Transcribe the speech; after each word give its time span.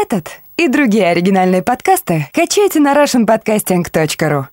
Этот 0.00 0.30
и 0.56 0.68
другие 0.68 1.08
оригинальные 1.08 1.60
подкасты 1.60 2.28
качайте 2.32 2.78
на 2.78 2.94
russianpodcasting.ru. 2.94 4.44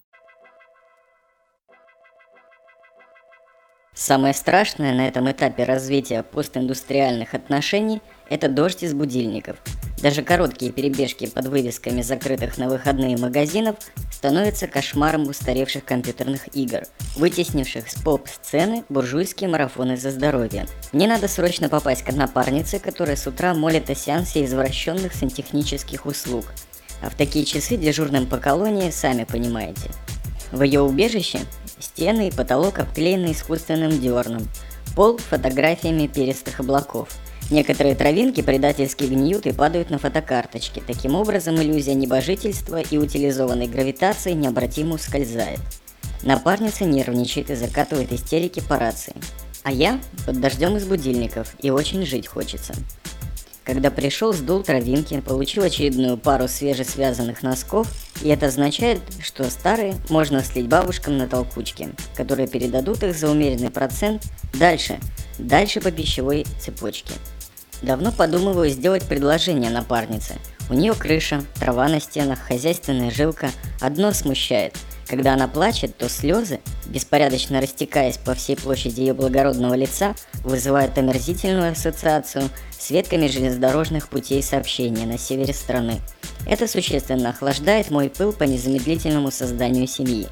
Самое 3.93 4.33
страшное 4.33 4.93
на 4.95 5.07
этом 5.07 5.29
этапе 5.29 5.63
развития 5.63 6.23
постиндустриальных 6.23 7.35
отношений– 7.35 8.01
это 8.29 8.49
дождь 8.49 8.81
из 8.81 8.95
будильников. 8.95 9.57
Даже 10.01 10.23
короткие 10.23 10.71
перебежки 10.71 11.29
под 11.29 11.45
вывесками 11.45 12.01
закрытых 12.01 12.57
на 12.57 12.67
выходные 12.67 13.15
магазинов 13.15 13.75
становятся 14.15 14.67
кошмаром 14.67 15.27
устаревших 15.27 15.83
компьютерных 15.83 16.55
игр, 16.55 16.83
вытеснивших 17.17 17.91
с 17.91 17.95
поп-сцены 18.01 18.85
буржуйские 18.87 19.49
марафоны 19.49 19.97
за 19.97 20.09
здоровье. 20.09 20.67
Мне 20.93 21.07
надо 21.07 21.27
срочно 21.27 21.67
попасть 21.67 22.03
к 22.03 22.09
однопарнице, 22.09 22.79
которая 22.79 23.17
с 23.17 23.27
утра 23.27 23.53
молит 23.53 23.89
о 23.89 23.95
сеансе 23.95 24.45
извращенных 24.45 25.13
сантехнических 25.13 26.05
услуг. 26.05 26.45
А 27.01 27.09
в 27.09 27.15
такие 27.15 27.45
часы 27.45 27.75
дежурным 27.75 28.25
по 28.25 28.37
колонии, 28.37 28.89
сами 28.89 29.25
понимаете. 29.25 29.91
В 30.51 30.63
ее 30.63 30.81
убежище 30.81 31.39
стены 31.79 32.29
и 32.29 32.31
потолок 32.31 32.79
обклеены 32.79 33.33
искусственным 33.33 33.99
дерном, 33.99 34.47
пол 34.95 35.17
фотографиями 35.17 36.07
перистых 36.07 36.59
облаков– 36.59 37.09
Некоторые 37.51 37.93
травинки 37.93 38.41
предательски 38.41 39.03
гниют 39.03 39.45
и 39.45 39.51
падают 39.51 39.91
на 39.91 39.99
фотокарточки. 39.99 40.81
Таким 40.85 41.13
образом, 41.13 41.55
иллюзия 41.57 41.93
небожительства 41.93 42.81
и 42.81 42.97
утилизованной 42.97 43.67
гравитации 43.67 44.31
необратимо 44.31 44.95
ускользает. 44.95 45.59
Напарница 46.23 46.85
нервничает 46.85 47.51
и 47.51 47.55
закатывает 47.55 48.11
истерики 48.11 48.61
по 48.61 48.79
рации. 48.79 49.13
А 49.61 49.71
я 49.71 49.99
под 50.25 50.41
дождем 50.41 50.75
из 50.77 50.85
будильников, 50.85 51.55
и 51.59 51.69
очень 51.69 52.05
жить 52.05 52.27
хочется. 52.27 52.73
Когда 53.65 53.89
пришел, 53.89 54.31
сдул 54.31 54.61
травинки, 54.61 55.19
получил 55.21 55.63
очередную 55.63 56.17
пару 56.17 56.47
свежесвязанных 56.47 57.41
носков, 57.41 57.87
и 58.21 58.29
это 58.29 58.45
означает, 58.45 59.01
что 59.23 59.49
старые 59.49 59.95
можно 60.09 60.43
слить 60.43 60.67
бабушкам 60.67 61.17
на 61.17 61.27
толкучке, 61.27 61.89
которые 62.15 62.47
передадут 62.47 63.01
их 63.01 63.17
за 63.17 63.29
умеренный 63.29 63.71
процент 63.71 64.23
дальше, 64.53 64.99
дальше 65.39 65.81
по 65.81 65.89
пищевой 65.89 66.45
цепочке. 66.59 67.13
Давно 67.81 68.11
подумываю 68.11 68.69
сделать 68.69 69.03
предложение 69.03 69.71
напарнице. 69.71 70.35
У 70.69 70.75
нее 70.75 70.93
крыша, 70.93 71.43
трава 71.59 71.87
на 71.87 71.99
стенах, 71.99 72.39
хозяйственная 72.39 73.11
жилка. 73.11 73.49
Одно 73.81 74.11
смущает. 74.13 74.75
Когда 75.07 75.33
она 75.33 75.47
плачет, 75.47 75.97
то 75.97 76.09
слезы, 76.09 76.59
беспорядочно 76.87 77.61
растекаясь 77.61 78.17
по 78.17 78.33
всей 78.33 78.55
площади 78.55 79.01
ее 79.01 79.13
благородного 79.13 79.75
лица, 79.75 80.15
вызывают 80.43 80.97
омерзительную 80.97 81.73
ассоциацию 81.73 82.49
с 82.77 82.89
ветками 82.89 83.27
железнодорожных 83.27 84.09
путей 84.09 84.41
сообщения 84.41 85.05
на 85.05 85.17
севере 85.17 85.53
страны. 85.53 86.01
Это 86.47 86.67
существенно 86.67 87.29
охлаждает 87.29 87.91
мой 87.91 88.09
пыл 88.09 88.33
по 88.33 88.43
незамедлительному 88.43 89.31
созданию 89.31 89.87
семьи. 89.87 90.27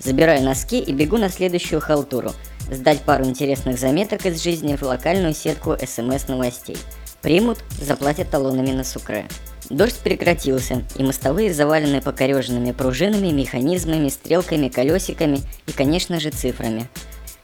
Забираю 0.00 0.42
носки 0.42 0.78
и 0.78 0.92
бегу 0.92 1.18
на 1.18 1.28
следующую 1.28 1.80
халтуру– 1.80 2.32
сдать 2.70 3.00
пару 3.00 3.24
интересных 3.24 3.78
заметок 3.78 4.26
из 4.26 4.42
жизни 4.42 4.76
в 4.76 4.82
локальную 4.82 5.34
сетку 5.34 5.76
СМС-новостей. 5.76 6.76
Примут, 7.22 7.58
заплатят 7.80 8.30
талонами 8.30 8.70
на 8.70 8.84
сукре. 8.84 9.26
Дождь 9.70 9.98
прекратился, 9.98 10.84
и 10.96 11.02
мостовые 11.02 11.52
завалены 11.52 12.00
покореженными 12.00 12.72
пружинами, 12.72 13.28
механизмами, 13.28 14.08
стрелками, 14.08 14.68
колесиками 14.68 15.40
и, 15.66 15.72
конечно 15.72 16.20
же, 16.20 16.30
цифрами. 16.30 16.88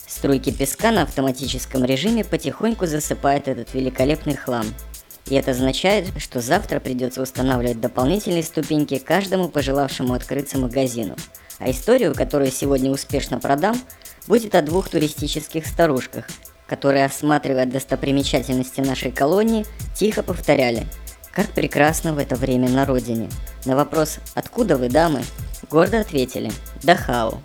Струйки 0.07 0.51
песка 0.51 0.91
на 0.91 1.03
автоматическом 1.03 1.85
режиме 1.85 2.25
потихоньку 2.25 2.87
засыпают 2.87 3.49
этот 3.49 3.75
великолепный 3.75 4.37
хлам. 4.37 4.67
И 5.27 5.35
это 5.35 5.51
означает, 5.51 6.07
что 6.19 6.41
завтра 6.41 6.81
придется 6.81 7.21
устанавливать 7.21 7.81
дополнительные 7.81 8.43
ступеньки 8.43 8.99
каждому 8.99 9.49
пожелавшему 9.49 10.15
открыться 10.15 10.59
магазину. 10.59 11.17
А 11.59 11.71
историю, 11.71 12.15
которую 12.15 12.51
сегодня 12.51 12.91
успешно 12.91 13.39
продам, 13.39 13.77
будет 14.27 14.55
о 14.55 14.63
двух 14.63 14.89
туристических 14.89 15.67
старушках, 15.67 16.27
которые, 16.67 17.05
осматривая 17.05 17.67
достопримечательности 17.67 18.81
нашей 18.81 19.13
колонии, 19.13 19.67
тихо 19.95 20.23
повторяли 20.23 20.87
«Как 21.33 21.49
прекрасно 21.49 22.15
в 22.15 22.19
это 22.19 22.37
время 22.37 22.69
на 22.69 22.85
родине». 22.85 23.29
На 23.65 23.77
вопрос 23.77 24.19
«Откуда 24.35 24.77
вы, 24.77 24.89
дамы?» 24.89 25.23
гордо 25.71 26.01
ответили 26.01 26.53
«Дахау». 26.83 27.41